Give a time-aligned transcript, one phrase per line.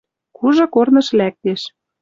[0.37, 1.61] Кужы корныш лӓктеш.